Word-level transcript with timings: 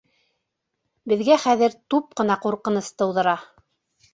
Беҙгә 1.13 1.37
хәҙер 1.45 1.75
туп 1.95 2.17
ҡына 2.21 2.39
ҡурҡыныс 2.47 2.91
тыуҙыра. 3.03 3.37